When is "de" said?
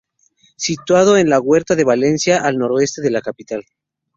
1.75-1.83, 3.03-3.11